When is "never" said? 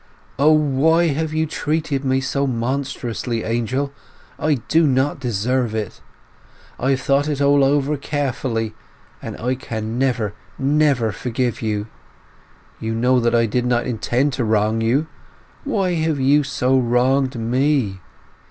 9.99-10.33, 10.57-11.11